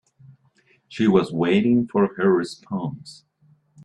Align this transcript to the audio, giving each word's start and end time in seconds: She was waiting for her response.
She 0.87 1.07
was 1.07 1.31
waiting 1.31 1.85
for 1.85 2.15
her 2.15 2.33
response. 2.33 3.23